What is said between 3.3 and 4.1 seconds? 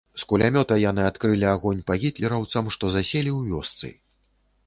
ў вёсцы.